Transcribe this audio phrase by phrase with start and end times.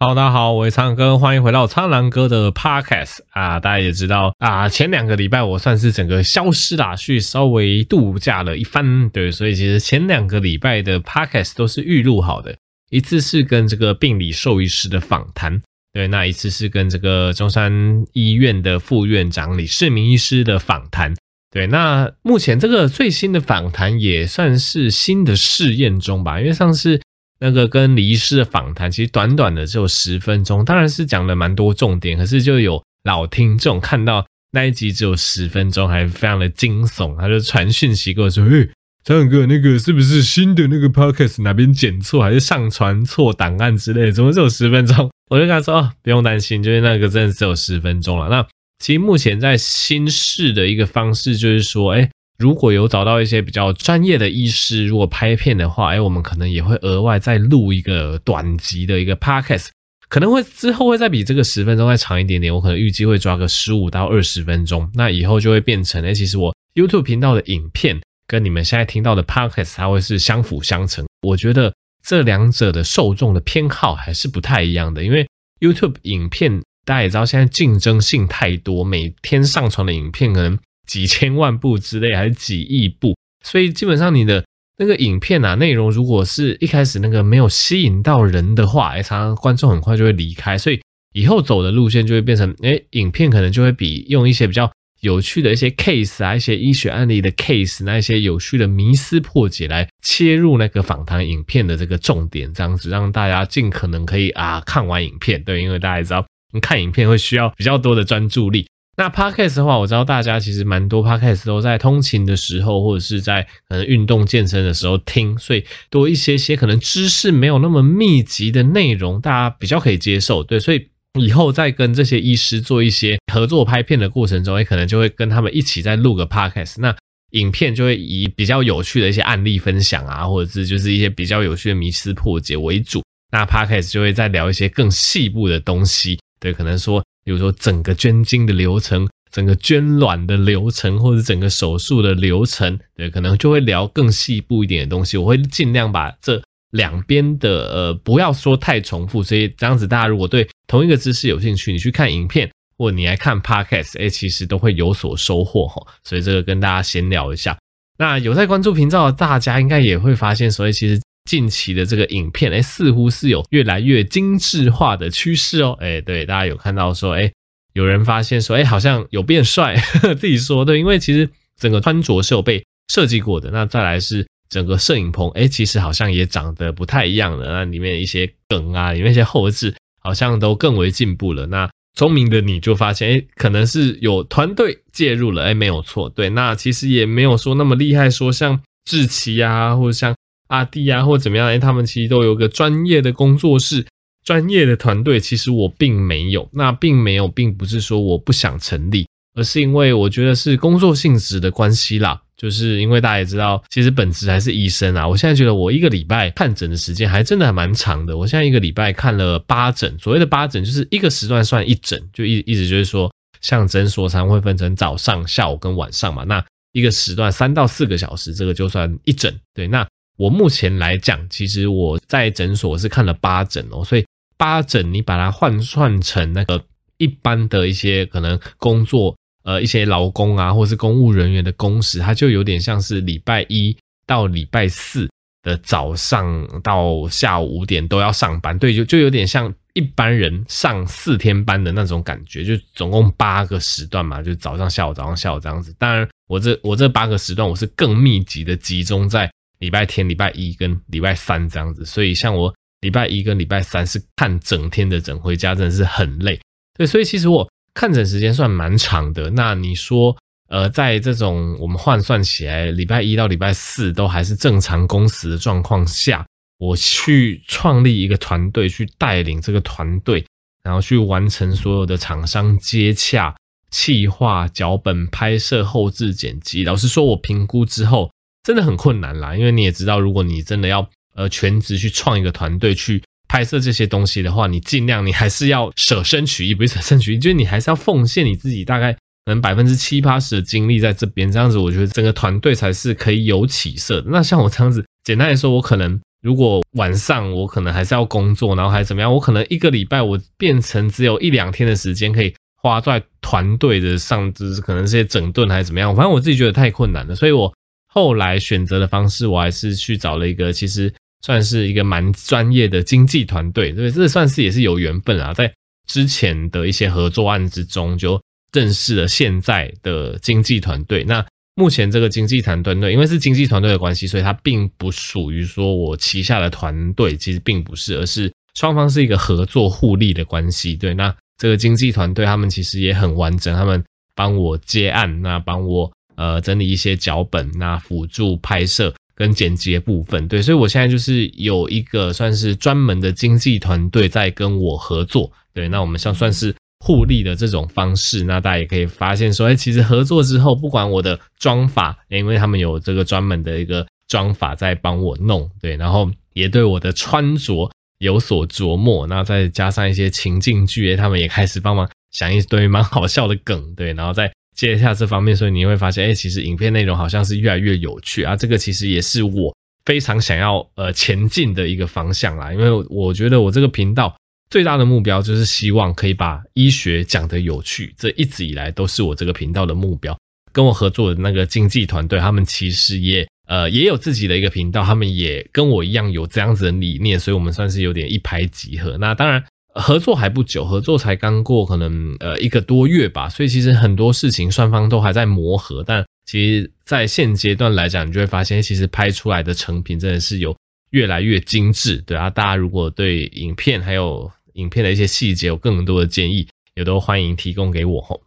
[0.00, 3.58] 好大家好，我是苍哥，欢迎回到苍狼哥的 Podcast 啊！
[3.58, 12.56] 大家也知道啊，前两个礼拜我算是整个消失啦，去稍微度假了一番，对，所以其实前两个礼拜的 Podcast 都是预录好的，
[12.90, 15.60] 一次是跟这个病理兽医师的访谈，
[15.92, 21.12] 对，那一次是跟这个中山医院的副院长李世民医师的访谈，
[21.50, 27.00] 对，那目前这个最新的访谈也算是新的试验中吧，因为上次。
[27.40, 38.68] 那个跟李医师的访谈，其实短短的只有十分钟，当然是讲了蛮多重点，可是就有老听众看到那一集只有十分钟，还非常的惊悚，他就传讯息跟我说：“嘿，
[39.04, 44.12] 苍狼哥，那个是不是新的那个 podcast 哪边剪错，还是上传错档案之类的？
[44.12, 48.46] 怎么只有十分钟？”我就跟他说：“哦，不用担心，就是那个真的只有十分钟了。”那
[48.82, 52.10] 其实目前在新试的一个方式就是说，哎。
[52.38, 59.66] 如果有找到一些比较专业的医师，如果拍片的话，哎，我们可能也会额外再录一个短集的一个 podcast，
[60.08, 71.04] 可能会之后会再比这个十分钟再长一点点，我可能预计会抓个十五到二十分钟，那以后就会变成，哎，其实我 YouTube 频道的影片跟你们现在听到的 podcast 它会是相辅相成。
[71.22, 71.74] 我觉得
[72.04, 75.26] 这两者的受众的偏好还是不太一样的，因为
[75.58, 80.56] YouTube 影片大家也知道现在竞争性太多，每天上传的影片可能。
[80.88, 84.44] 几千万部之类，还是几亿部，所以基本上你的
[84.78, 90.80] 那个影片啊，内容如果是一开始那个没有吸引到人的话，哎，常常观众很快就会离开，所以
[91.14, 108.66] 以后走的路线就会变成，哎，影片可能就会比用一些比较有趣的一些 case 啊，一些医学案例的 case，那一些有趣的迷思破解来切入那个访谈影片的这个重点，这样子让大家尽可能可以啊看完影片，对，因为大家也知道，你看影片会需要比较多的专注力。
[108.98, 120.42] 那 podcast 的话，我知道大家其实蛮多 podcast 都在通勤的时候，或者是在可能运动健身的时候听，所以多一些些可能知识没有那么密集的内容，大家比较可以接受。
[120.42, 126.74] 对，所以以后在跟这些医师做一些合作拍片的过程中，也可能就会跟他们一起再录个 podcast。
[126.78, 126.92] 那
[127.30, 133.00] 影片就会以比较有趣的一些案例分享啊，或者是就是一些比较有趣的迷思破解为主。
[133.30, 136.18] 那 podcast 就会再聊一些更细部的东西。
[136.40, 137.00] 对，可能说。
[137.28, 145.18] 比如说整个捐精的流程，整个捐卵的流程，或者整个手术的流程，对，可能就会聊更细部一点的东西。
[145.18, 155.86] 我会尽量把这两边的呃不要说太重复，所以这样子大家如果对同一个知识有兴趣，你去看影片或你来看 podcast，哎，其实都会有所收获哈。
[156.04, 157.54] 所以这个跟大家闲聊一下。
[157.98, 160.98] 那有在关注频道的大家，应该也会发现，所以其实。
[161.28, 167.30] 近期的这个影片，哎，似乎是有越来越精致化的趋势哦，哎，对，大家有看到说，哎，
[167.74, 169.76] 有人发现说，哎，好像有变帅，
[170.18, 171.28] 自己说的，因为其实
[171.60, 173.50] 整个穿着是有被设计过的。
[173.50, 177.46] 那再来是整个摄影棚，哎，其实好像也长得不太一样了。
[177.46, 181.46] 那里面一些梗啊，里面一些后置好像都更为进步了。
[181.46, 190.14] 那聪明的你就发现，哎，可能是有团队介入了，哎，没有错，对，那其实也没有说那么厉害，说像志奇啊，或者像。
[190.48, 191.46] 阿弟啊，或怎么样？
[191.46, 193.86] 哎，他们其实都有个专业的工作室、
[194.24, 195.18] 专业的团队。
[195.18, 202.20] 其实我并没有，那并没有，并不是说我不想成立，而是因为我觉得是工作性质的关系啦。
[202.36, 205.08] 就是因为大家也知道，其实本质还是医生啊。
[205.08, 208.16] 我现在觉得我一个礼拜看诊的时间还真的还蛮长的。
[208.16, 216.22] 我现在一个礼拜看了八诊，所谓的八诊就是一个时段算一诊，就意意思就是说，像诊所常会分成早上、下午跟晚上嘛。
[216.22, 219.36] 那一个时段三到四个小时，这个就算一诊。
[219.52, 219.84] 对，那。
[220.18, 224.04] 我目前来讲，其实我在诊所是看了八诊哦，所以
[224.36, 226.62] 八诊你把它换算成那个
[226.96, 233.76] 一般的一些可能工作，呃，一些劳工啊，或是公务人员的工时，它就有点像是礼拜一
[234.08, 235.08] 到礼拜四
[235.44, 245.72] 的早上到下午五点都要上班，对，就就有点像一般人上四天班的那种感觉，就总共八个时段嘛，就早上、下午、早上、下午这样子。
[245.78, 249.30] 当然，我这我这八个时段我是更密集的集中在。
[249.58, 256.40] 礼拜天、礼拜一跟礼拜三这样子，所以像我礼拜一跟礼拜三是看整天的诊，回家真的是很累。
[256.76, 259.28] 对，所以其实我看诊时间算蛮长的。
[259.30, 260.16] 那你说，
[260.48, 266.24] 呃，在这种我们换算起来，礼拜一到礼拜四都还是正常工时的状况下，
[266.58, 270.24] 我去创立一个团队，去带领这个团队，
[270.62, 273.34] 然后去完成所有的厂商接洽、
[273.70, 276.62] 企划、脚本、拍摄、后制、剪辑。
[276.62, 278.08] 老实说，我评估之后。
[278.48, 288.96] 真的很困难啦，因为你也知道，如果你真的要呃全职去创一个团队去拍摄这些东西的话，你尽量你还是要舍身取义，不是舍身取义，就是你还是要奉献你自己大概
[289.26, 294.02] 能百分之七八十的精力在这边，这样子我觉得整个团队才是可以有起色。
[294.06, 307.52] 那像我这样子，简单来说，我可能如果晚上我可能还是要工作，然后还怎么样，我可能一个礼拜我变成只有一两天的时间可以花在团队的上，就是可能这些整顿还是怎么样，反正我自己觉得太困难了，所以我
[307.88, 310.92] 后来选择的方式，我还是去找了一个其实
[311.24, 315.52] 算是一个蛮专业的经纪团队，对，这算是也是有缘分啊，在
[315.86, 318.20] 之前的一些合作案之中就
[318.52, 321.24] 认识了现在的经纪团队，那。
[321.54, 330.76] 目前这个经纪团队，因为是经纪团队的关系，所以它并不属于说我旗下的团队，其实并不是，而是双方是一个合作互利的关系。
[330.76, 333.82] 对，那这个经纪团队他们其实也很完整，他们
[334.14, 340.28] 帮我接案，那帮我呃整理一些脚本，那辅助拍摄跟剪辑的部分。
[340.28, 345.32] 对，所以我现在就是有一个算是专门的经纪团队在跟我合作。
[345.54, 346.54] 对，那我们像算是。
[346.80, 357.68] 互利的这种方式，那大家也可以发现说，哎，其实合作之后，不管我的妆发，因为他们有这个专门的一个妆发在帮我弄，对，然后也对我的穿着
[357.98, 374.14] 有所琢磨，那再加上一些情境剧，他们也开始帮忙想一堆蛮好笑的梗，对，然后再接下这方面，所以你会发现，哎，其实影片内容好像是越来越有趣啊，这个其实也是我非常想要呃前进的一个方向啦，因为我觉得我这个频道。
[374.50, 380.18] 最大的目标就是希望可以把医学讲得有趣，这一直以来都是我这个频道的目标。
[380.52, 388.96] 跟我合作的那个经纪团队，他们其实也呃也有自己的一个频道，他们也跟我一样有这样子的理念，所以我们算是有点一拍即合。
[388.96, 389.44] 那当然
[389.78, 395.82] 合作还不久，合作才刚过可能呃一个多月吧，所以其实很多事情双方都还在磨合。
[395.86, 400.54] 但其实，在现阶段来讲，你就会发现，其实拍出来的成品真的是有
[400.90, 401.96] 越来越精致。
[402.06, 408.20] 对啊，大家如果对影片还有影片的一些细节有更多的建议，也都欢迎提供给我吼。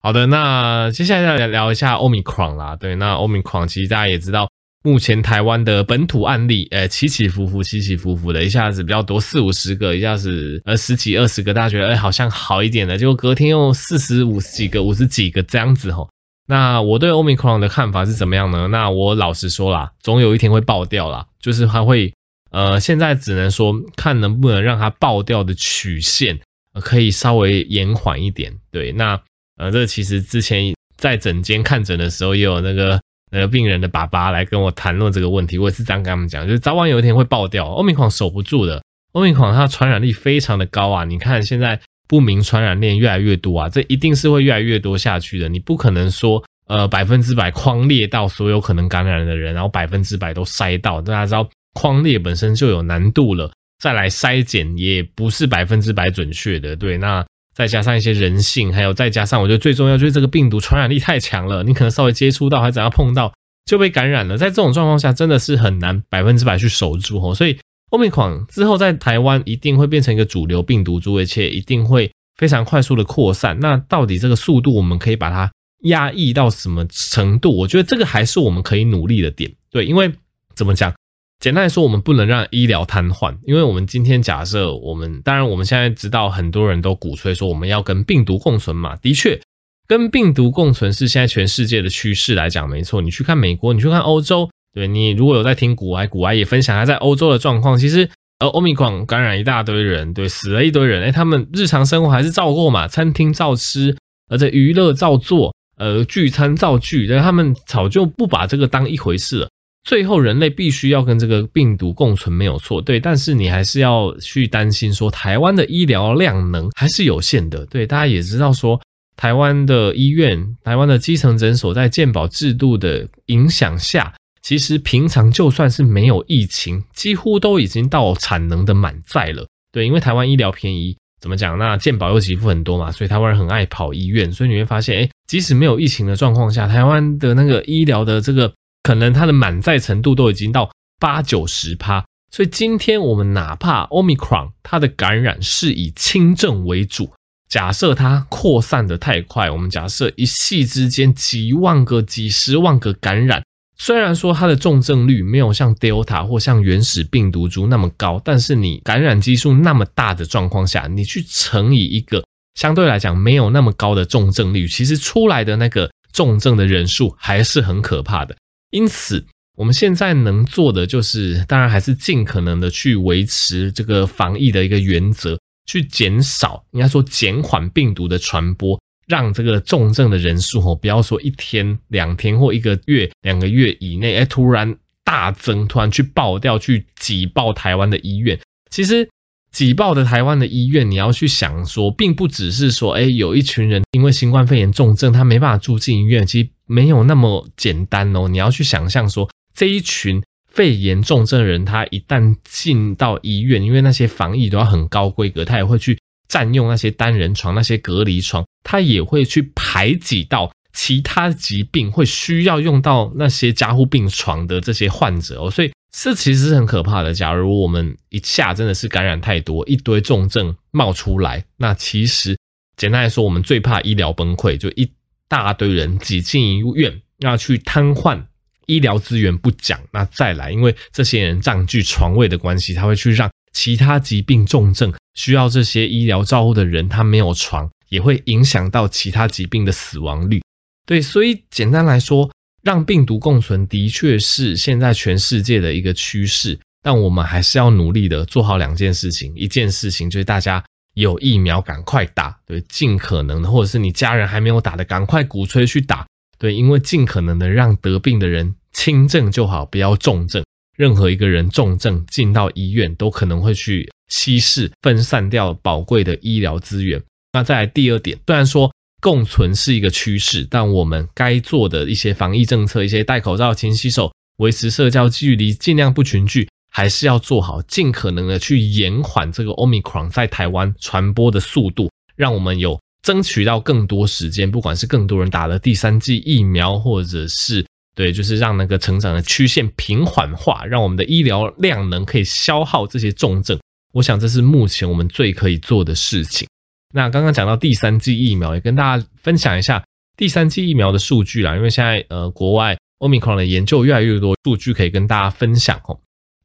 [0.00, 2.76] 好的，那接下来来聊一下 Omicron 啦。
[2.76, 4.50] 对，那 Omicron 其实大家也知道，
[4.82, 16.08] 目前台湾的本土案例，呃，起起伏伏，起起伏伏的，一下子比较多，四五十个，一下子呃十几二十个，大家觉得哎好像好一点的，结果隔天又四十五十几个，五十几个这样子吼。
[16.46, 18.66] 那我对 Omicron 的看法是怎么样呢？
[18.68, 22.12] 那我老实说啦，总有一天会爆掉啦，就是它会。
[22.50, 26.38] 呃，现在只能说看能不能让它爆掉的曲线
[26.82, 28.52] 可以稍微延缓一点。
[28.70, 29.18] 对，那
[29.56, 33.00] 呃，这其实之前在诊间看诊的时候，也有那个
[33.32, 37.66] 呃病人的爸爸来跟我谈论这个问题，我也是这样跟他们讲，就是早晚有一天会爆掉。
[37.66, 38.80] 欧米狂守不住的，
[39.12, 41.04] 欧米狂它传染力非常的高啊！
[41.04, 45.48] 你看现在不明传染链越来越多啊，这一定是会越来越多下去的。
[45.48, 51.48] 你不可能说呃百分之百框列到所有可能感染的人，然后百分之百都筛到，大家知道。
[51.74, 56.76] 框列本身就有难度了，再来筛检也不是百分之百准确的。
[56.76, 57.24] 对，那
[57.54, 63.32] 再加上一些人性，还有再加上我觉得最重要就是这个病毒传染力太强了，你可能稍微接触到还怎样碰到
[63.66, 64.38] 就被感染了。
[64.38, 67.34] 在这种状况下，真的是很难百分之百去守住哦。
[67.34, 67.58] 所以
[67.90, 73.58] ，Omicron 之后在台湾一定会变成一个主流病毒株，而且一定会非常快速的扩散。
[73.60, 75.50] 那到底这个速度我们可以把它
[75.84, 77.56] 压抑到什么程度？
[77.56, 79.52] 我觉得这个还是我们可以努力的点。
[79.70, 80.10] 对，因为
[80.54, 80.92] 怎么讲？
[81.42, 89.40] 简单来说，我们不能让医疗瘫痪，因为我们今天假设我们，当然我们现在知道很多人都鼓吹说我们要跟病毒共存嘛，的确，
[89.88, 93.02] 跟病毒共存是现在全世界的趋势来讲，没错。
[93.02, 98.08] 你去看美国，你去看欧洲，对，你如果有在听古埃，古埃也分享他在欧洲的状况，其实
[98.38, 103.96] 呃，欧米狂感染一大堆人，对，死了一堆人，诶，他们日常生活还是照过嘛，餐厅照吃，
[104.30, 109.48] 而且娱乐照做，呃，聚餐照聚，但他们早就不把这个当一回事了。
[109.84, 113.00] 最后，人类必须要跟这个病毒共存，没有错，对。
[113.00, 117.84] 但是你还是要去担心说，台湾的医疗量能还是有限的，对。
[117.84, 118.80] 大家也知道说，
[119.16, 129.84] 台湾的医院、台湾的基层诊所在健保制度的影响下，其实平常就算是没有疫情，几乎都已经到产能的满载了，对。
[129.84, 131.58] 因为台湾医疗便宜，怎么讲？
[131.58, 138.52] 那健保又给付很多嘛，所以台湾人很爱跑医院，所以你会发现，哎，即使没有疫情的状况下，台湾的那个医疗的这个。
[138.82, 147.12] 可能它的满载程度都已经到八九十趴，所以今天我们哪怕 Omicron 它的感染是以轻症为主，
[147.48, 153.44] 假设它扩散的太快，我们假设一系之间几万个、几十万个感染，
[153.76, 162.24] 虽然说它的重症率没有像 Delta 或像原始病毒株那么高，但是你感染基数那么大的状况下，你去乘以一个
[162.54, 168.36] 相对来讲没有那么高的重症率，其实出来的那个重症的人数还是很可怕的。
[168.72, 169.24] 因此，
[169.56, 184.74] 我们现在能做的就是，当然还是尽可能的去维持这个防疫的一个原则，去减少，应该说减缓病毒的传播，让这个重症的人数哦，不要说一天、两天或一个月、两个月以内，哎，突然
[185.04, 188.40] 大增，突然去爆掉，去挤爆台湾的医院。
[188.70, 189.06] 其实
[189.50, 198.28] 挤爆的台湾的医院，你要去想说，并不只是说，哎，有一群人因为新冠肺炎重症，他没办法住进医院，其实没有那么简单哦。
[198.28, 205.98] 你要去想象说，这一群肺炎重症的人，他一旦进到医院，因为那些防疫都要很高规格，他也会去
[206.28, 210.50] 占用那些单人床、那些隔离床，他也会去排挤到。
[210.74, 217.12] 其他疾病会需要用到那些加护病床的这些患者哦，所以这其实是很可怕的。
[217.12, 222.34] 假如我们一下真的是感染太多，一堆重症冒出来，那其实
[222.74, 224.90] 简单来说，我们最怕医疗崩溃，就一
[225.32, 228.22] 大堆人挤进医院，要去瘫痪
[228.66, 240.42] 医疗资源不讲，那再来，因为这些人占据床位的关系，他会去让其他疾病重症需要这些医疗照护的人，他没有床，也会影响到其他疾病的死亡率。
[240.84, 242.30] 对，所以简单来说，
[242.62, 249.34] 让病毒共存的确是现在全世界的一个趋势，但我们还是要努力的做好两件事情。
[249.34, 250.62] 一件事情就是大家
[250.94, 256.06] 有疫苗赶快打，对，尽可能的，或者是你家人还没有打的，赶快鼓吹去打，
[256.38, 260.44] 对，因为尽可能的让得病的人轻症就好，不要重症。
[260.76, 267.02] 任何一个人重症进到医院，都可能会去稀释、分散掉宝贵的医疗资源。
[267.32, 268.72] 那再来第二点，虽然说。
[269.02, 287.64] 共存是一个趋势，但我们该做的一些防疫政策，一些戴口罩、勤洗手、维持社交距离、尽量不群聚，还是要做好，尽可能的去延缓这个 Omicron 在台湾传播的速度，让我们有争取到更多时间，不管是更多人打了第三剂疫苗，或者是
[287.94, 293.58] 对，就是让那个成长的曲线平缓化，让我们的医疗量能可以消耗这些重症。
[293.92, 296.48] 我想这是目前我们最可以做的事情。
[296.94, 299.84] 那刚刚讲到第三剂疫苗，也跟大家分享一下
[300.16, 301.54] 第三剂疫苗的数据啦。
[301.54, 305.98] 因为现在呃，国外 Omicron 的研究越来越多，数据可以跟大家分享哦。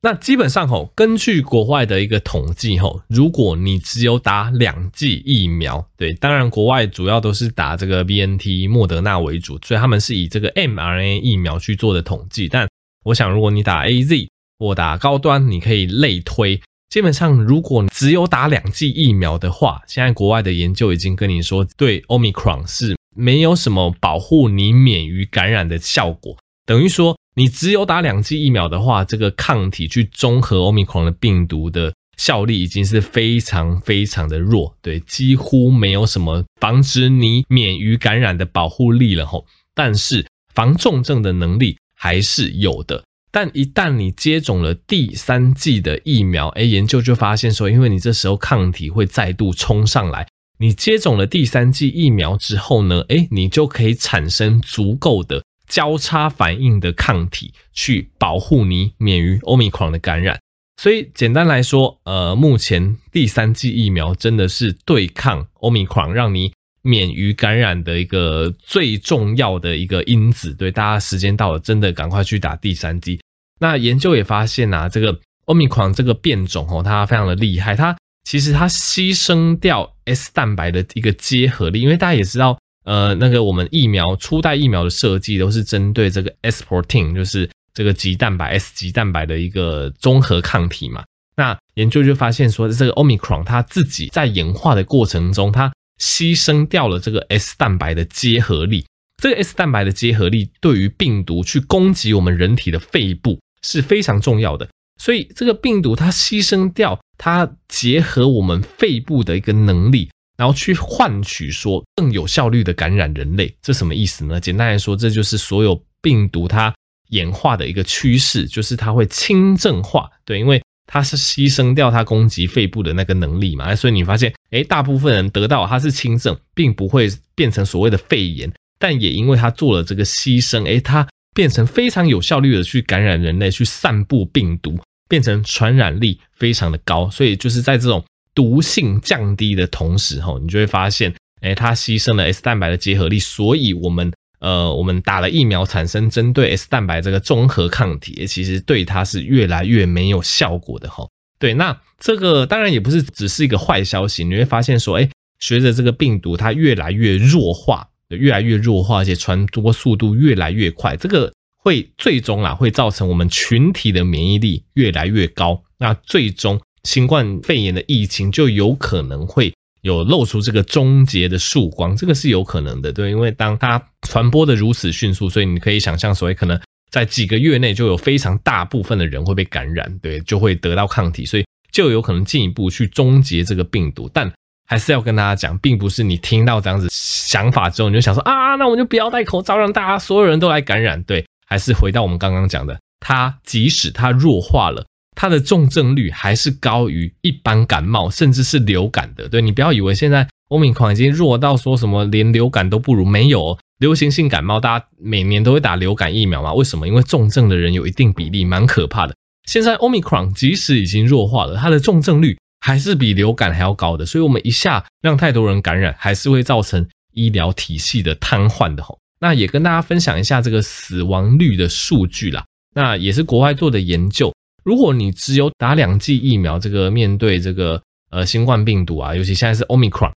[0.07, 12.47] 那基本上吼，根据国外的一个统计吼，如果你只有打两剂疫苗，对，当然国外主要都是打这个 BNT 莫德纳为主，所以他们是以这个 mRNA 疫苗去做的统计。
[12.47, 12.65] 但
[13.03, 16.61] 我想，如果你打 AZ 或打高端，你可以类推。
[16.89, 26.37] 基本上，如果只有打两剂疫苗的话，现在国外的研究已经跟你说，对 Omicron 是没有什么保护你免于感染的效果。
[26.65, 39.45] 等于说，你只有打两剂疫苗的话，这个抗体去中和 Omicron 的病毒的效力已经是非常非常的弱，对，几乎没有什么防止你免于感染的保护力了吼。
[39.75, 40.25] 但是
[40.55, 43.03] 防重症的能力还是有的。
[43.29, 50.27] 但一旦你接种了第三剂的疫苗，诶，研究就发现说，因为你这时候抗体会再度冲上来，
[50.57, 60.39] 你接种了第三剂疫苗之后呢，诶，你就可以产生足够的交叉反应的抗体，去保护你免于 Omicron 的感染。
[60.81, 70.53] 所以简单来说，呃，目前第三剂疫苗真的是对抗 Omicron，让你免于感染的一个最重要的一个因子。
[70.53, 73.19] 对，大家时间到了，真的赶快去打第三剂。
[73.59, 77.75] 那研究也发现啊，这个 Omicron 这个变种哦，它非常的厉害。
[77.75, 91.03] 它其实它牺牲掉 S 蛋白的一个结合力，因为大家也知道，呃，那个我们疫苗初代疫苗的设计都是针对这个 S protein，就是这个棘蛋白 S 棘蛋白的一个综合抗体嘛。
[91.35, 98.85] 那研究就发现说，这个 Omicron 它自己在演化的过程中，它牺牲掉了这个 S 蛋白的结合力。
[99.21, 103.37] 这个 S 蛋白的结合力对于病毒去攻击我们人体的肺部。
[103.63, 104.69] 是非常重要的，
[105.01, 114.39] 所以这个病毒它牺牲掉它结合我们肺部的一个能力，然后去换取说更有效率的感染人类，这什么意思呢？
[114.39, 116.73] 简单来说，这就是所有病毒它
[117.09, 131.07] 演化的一个趋势，就是它会轻症化，对，因为它是牺牲掉它攻击肺部的那个能力嘛，所以你发现，诶，大部分人得到它是轻症，并不会变成所谓的肺炎，但也因为它做了这个牺牲，诶，它。
[131.35, 134.75] 变成非常有效率的去感染人类，去散布病毒，
[135.07, 137.07] 变成传染力非常的高。
[137.11, 138.03] 所以就是在这种
[138.37, 151.07] 毒性降低的同时，吼，你就会发现，诶，它牺牲了 S 蛋白的结合力，所以我们，呃，我们打了疫苗，产生针对 S 蛋白这个综合抗体，其实对它是越来越没有效果的，哈。
[151.39, 157.89] 对，那这个当然也不是只是一个坏消息，你会发现说，诶，随着这个病毒它越来越弱化。
[158.09, 176.57] 越来越弱化，而且传播速度越来越快，这个会最终啊会造成我们群体的免疫力越来越高，那最终新冠肺炎的疫情就有可能会有露出这个终结的曙光，这个是有可能的，对，因为当它传播的如此迅速，所以你可以想象，所谓可能
[176.89, 184.09] 在几个月内就有非常大部分的人会被感染，对，就会得到抗体，所以就有可能进一步去终结这个病毒。
[184.13, 184.31] 但
[184.65, 191.01] 还是要跟大家讲，并不是你听到这样子想法之后，你就想说啊，那我就不要戴口罩，让大家所有人都来感染。
[191.03, 194.85] 对，还是回到我们刚刚讲的，它即使它弱化了，
[195.19, 199.27] 它的重症率还是高于一般感冒，甚至是流感的。
[199.27, 203.57] 对，你不要以为现在 Omicron 已经弱到说什么连流感都不如，没有。
[203.79, 206.53] 流行性感冒，大家每年都会打流感疫苗嘛？
[206.53, 206.87] 为什么？
[206.87, 209.15] 因为重症的人有一定比例，蛮可怕的。
[209.47, 214.05] 现在 Omicron 即使已经弱化了，它的重症率还是比流感还要高的。
[214.05, 218.99] 所以，我们一下让太多人感染，还是会造成医疗体系的瘫痪的吼。
[219.19, 222.45] 那也跟大家分享一下这个死亡率的数据啦。
[222.75, 224.31] 那也是国外做的研究。
[224.67, 230.11] 如果你只有打两剂疫苗，这个面对这个呃新冠病毒啊，尤其现在是 Omicron，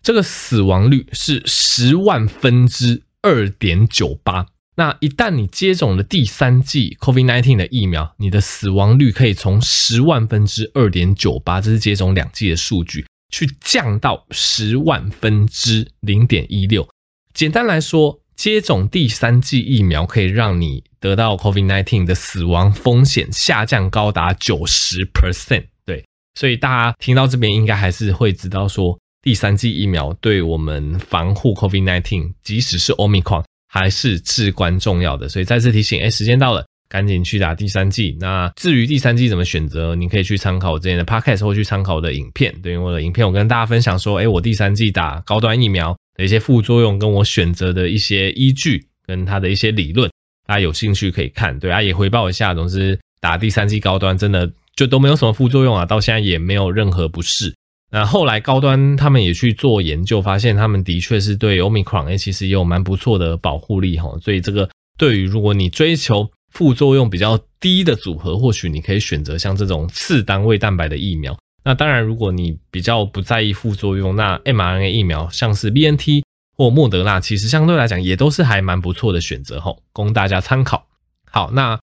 [0.00, 3.02] 这个死亡率是十万分之。
[3.22, 4.46] 二点九八，
[4.76, 16.88] 那一旦你接种了第三剂 COVID-19 的疫苗，你的死亡率可以从十万分之二点九八，这是接种两剂的数据，去降到十万分之零点一六。
[17.34, 25.64] 简单来说，接种第三剂疫苗可以让你得到 COVID-19 的死亡风险下降高达九十 percent。
[25.84, 28.98] 对，所以大家听到这边应该还是会知道说。
[29.22, 35.28] 第三剂疫苗对我们防护 COVID-19，即使是 Omicron，还是至关重要的。
[35.28, 38.16] 所以再次提醒，哎，时间到了，赶紧去打第三剂。
[38.20, 42.54] 那至于第三剂怎么选择，你可以去参考我之前的 Podcast 或去参考我的影片。
[42.62, 50.10] 对于我的影片，我跟大家分享说，哎，我第三剂打高端疫苗的一些副作用，跟我选择的一些依据，跟它的一些理论，
[50.46, 51.58] 大家有兴趣可以看。
[51.58, 57.54] 对啊，也回报一下，总之打第三剂高端真的就都没有什么副作用啊，到现在也没有任何不适。
[57.90, 64.10] 那后来高端他们也去做研究，发现他们的确是对 Omicron 其实也有蛮不错的保护力哈。
[64.20, 64.68] 所以这个
[64.98, 71.36] 对于如果你追求副作用比较低的组合，或许你可以选择像这种次单位蛋白的疫苗。
[71.66, 76.22] 那当然，如果你比较不在意副作用，那 mRNA 疫苗像是 BNT
[76.56, 80.86] 或莫德纳，其实相对来讲也都是还蛮不错的选择哈，供大家参考。
[81.28, 81.76] 好，那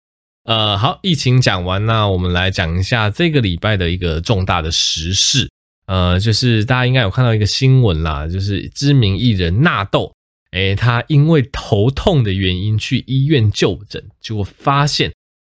[0.43, 5.49] 呃好，疫情讲完，那我们来讲一下这个礼拜的一个重大的时事。
[5.87, 10.13] 呃，就是大家应该有看到一个新闻啦，就是知名艺人纳豆，
[10.51, 15.11] 诶，他因为头痛的原因去医院就诊，结果发现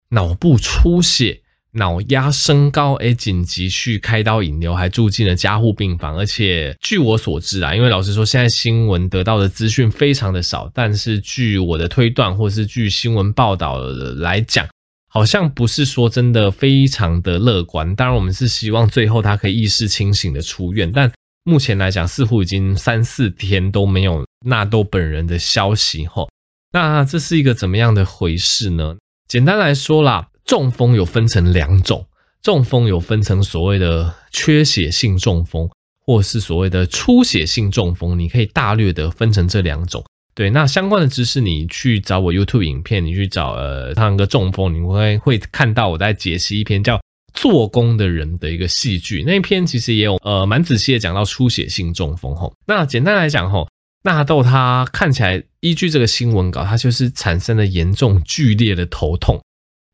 [0.10, 6.18] 脑部出血、脑压升高，诶，紧急去开刀引流，还住进了加护病房。
[6.18, 13.80] 而且据我所知啊，因为老实说，现在新闻得到的资讯非常的少，但是据我的推断，或是据新闻报道
[14.18, 14.68] 来讲。
[15.10, 21.12] 好像不是说真的非常的乐观，当然我们是希望最后他可以意识清醒的出院，但
[21.44, 26.30] 目前来讲似乎已经三四天都没有纳豆本人的消息吼。
[26.74, 28.96] 那这是一个怎么样的回事呢？
[29.28, 32.08] 简单来说啦，中风有分成两种，
[32.42, 40.04] 中风有分成所谓的缺血性中风，或是所谓的出血性中风，你可以大略的分成这两种。
[40.34, 46.96] 对，那相关的知识，你去找我 YouTube 影片，你去找呃，唱歌中风，你会会看到我在解析一篇叫
[47.34, 52.54] 《做工的人》的一个戏剧，那一篇其实也有呃蛮仔细的讲到出血性中风吼。
[52.68, 53.68] 那简单来讲吼，
[54.04, 59.42] 纳豆他看起来依据这个新闻稿，他就是产生了严重剧烈的头痛，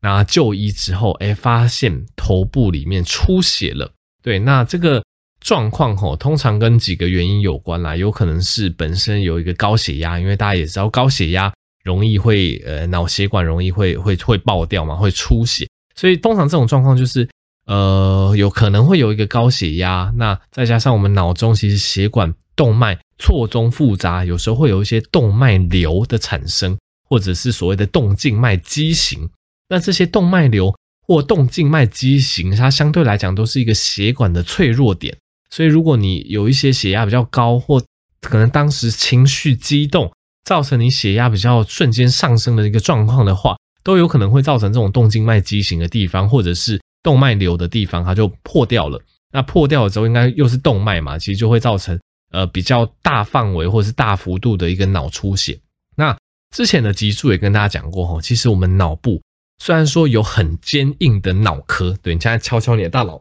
[0.04, 3.90] 那就医之后，哎，发现头部里面出血了。
[4.22, 5.02] 对，那这个。
[5.40, 17.28] 状况吼，通常跟几个原因有关啦，有可能是本身有一个高血压，因为大家也知道高血压容易会呃脑血管容易会会会爆掉嘛，会出血，所以通常这种状况就是
[17.66, 26.74] 呃有可能会有一个高血压，那再加上我们脑中其实血管动脉错综复杂，有时候会有一些动脉瘤的产生，
[27.06, 29.28] 或者是所谓的动静脉畸形，
[29.74, 30.72] 那这些动脉瘤
[31.04, 35.16] 或动静脉畸形，它相对来讲都是一个血管的脆弱点。
[35.50, 37.82] 所以，如果你有一些血压比较高，或
[38.20, 40.12] 可能当时情绪激动，
[40.44, 49.02] 造成你血压比较瞬间上升的一个状况的话，都有可能会造成这种动静脉畸形的地方，或者是动脉瘤的地方，它就破掉了。
[49.32, 51.98] 那破掉了之后，应该又是动脉嘛，其实就会造成
[52.30, 55.58] 呃比较大范围或者是大幅度的一个脑出血。
[55.96, 56.16] 那
[56.54, 59.20] 之前的集数也跟大家讲过哈，其实我们脑部
[59.58, 63.20] 虽然说有很坚硬的脑壳，对，你现在敲敲你的大脑。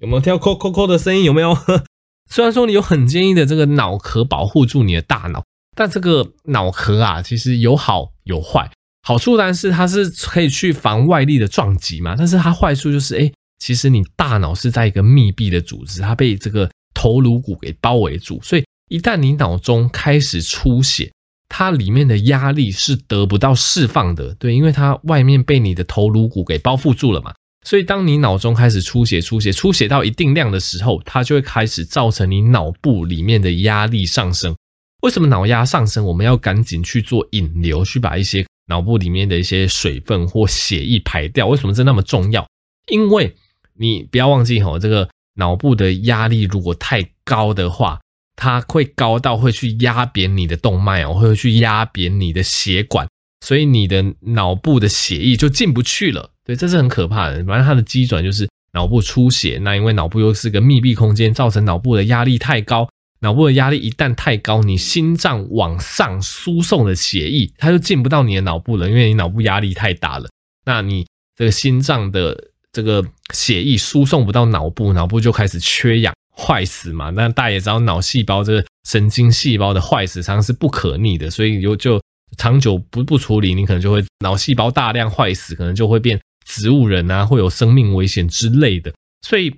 [0.00, 1.24] 有没有听到扣扣扣的声音？
[1.24, 1.56] 有没有？
[2.30, 5.42] 虽然说你有很坚硬的这个脑壳保护住你的大脑，
[5.74, 8.70] 但这个脑壳啊，其实有好有坏。
[9.02, 21.10] 好处当然是它是可以去防外力的撞击嘛，但是它坏处就是，哎，其实你大脑是在一个密闭的组织，它被这个头颅骨给包围住，所以一旦你脑中开始出血，
[21.48, 27.34] 它里面的压力是得不到释放的，对，因为它外面被你的头颅骨给包覆住了嘛。
[27.64, 34.54] 所以当你脑中开始出血、出血、出血到一定量的时候，它就会开始造成你脑部里面的压力上升。
[35.02, 36.04] 为什么脑压上升？
[36.04, 41.46] 我们要赶紧去做引流，去把一些脑部里面的一些水分或血液排掉。
[41.46, 42.46] 为什么这那么重要？
[42.90, 43.34] 因为
[43.74, 48.00] 你不要忘记吼，这个脑部的压力如果太高的话，
[48.40, 53.06] 它会高到会去压扁你的动脉哦，会去压扁你的血管，
[53.44, 56.30] 所以你的脑部的血液就进不去了。
[56.44, 57.44] 对，这是很可怕的。
[57.44, 62.88] 反正它的机转就是脑部出血，那因为脑部又是个密闭空间，造成脑部的压力太高。
[63.20, 70.28] 脑部的压力一旦太高，你心脏往上输送的血液，它就进不到你的脑部了，因为你脑部压力太大了。
[70.64, 77.10] 那你这个心脏的这个血液输送不到脑部，脑部就开始缺氧，坏死嘛。
[77.10, 82.00] 那大家也知道，脑细胞这个神经细胞的坏死常常是不可逆的，所以就就
[82.36, 88.92] 长久不不处理，你可能就会脑细胞大量坏死，可能就会变植物人啊，会有生命危险之类的。
[89.26, 89.52] 所以。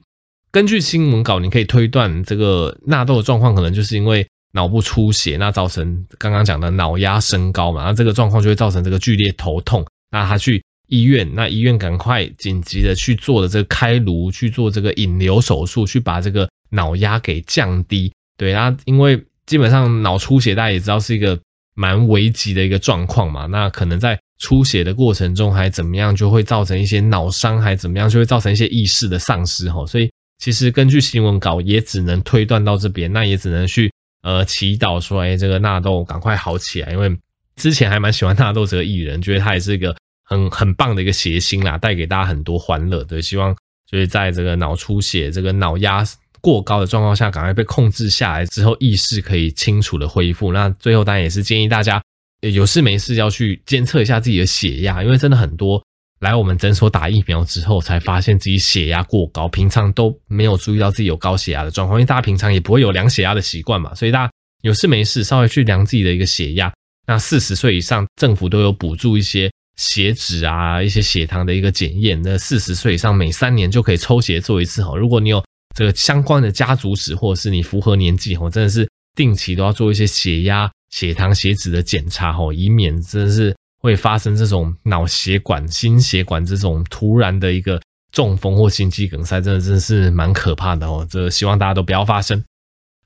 [0.52, 9.86] 根据新闻稿，你可以推断这个纳豆的状况可能就是因为脑部出血，那造成刚刚讲的脑压升高嘛，那这个状况就会造成这个剧烈头痛。
[10.10, 18.12] 那他去医院，那医院赶快紧急的去做了这个开颅，去做这个引流手术，去把这个脑压给降低。
[18.36, 21.38] 对啊，因为基本上脑出血大家也知道是一个
[21.74, 30.10] 蛮危急的一个状况嘛，那可能在出血的过程中还怎么样，就会造成一些脑伤，还怎么样，就会造成一些意识的丧失哈，所以。
[30.42, 37.14] 其实根据新闻稿，也只能推断到这边，那也只能去呃祈祷说，哎，这个纳豆赶快好起来，因为
[37.56, 43.04] 之前还蛮喜欢纳豆这个艺人，觉得他也是一个很 很棒的一个谐星啦，带给大家很多欢乐。
[43.04, 43.54] 对，希望
[43.86, 46.02] 就是在这个脑出血、这个脑压
[46.40, 50.52] 过高的状况下，赶快被控制下来之后，意识可以清楚的恢复。
[50.52, 52.02] 那最后当然也是建议大家
[52.40, 55.82] 有事没事要去监测一下自己的血压，因为真的很多。
[56.20, 66.70] 来我们诊所打疫苗之后，才发现自己血压过高，平常都没有注意到自己有高血压的状况，因为大家平常也不会有量血压的习惯嘛，所以大家有事没事稍微去量自己的一个血压。
[67.06, 72.20] 那四十岁以上，政府都有补助一些血脂啊、一些血糖的一个检验。
[72.22, 74.94] 那四十岁以上，每三年就可以抽血做一次哈。
[74.94, 75.42] 如果你有
[75.74, 83.54] 这个相关的家族史，或者是你符合年纪哦，真的是定期都要做一些血压、血糖、血脂的检查哦，以免真的是。
[83.82, 87.80] 会发生这种脑血管、心血管这种突然的一个
[88.12, 91.06] 中风或心肌梗塞，真的真的是蛮可怕的哦。
[91.08, 92.44] 这希望大家都不要发生。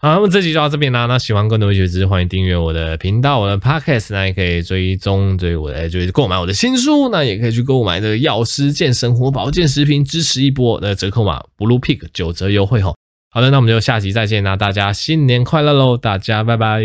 [0.05, 1.07] 好，那么这集就到这边啦。
[1.07, 10.79] 那喜欢更多医学知识，欢迎订阅我的频道、我的 Podcast，那也可以追踪追我的就是购买我的新书，那也可以去购买这个药师健生活保健食品，支持一波。
[10.83, 12.93] 那折扣码 Blue Pick 九折优惠哈。
[13.31, 15.97] 好的，那我们就下集再见啦，大家新年快乐喽！
[15.97, 16.83] 大家拜拜。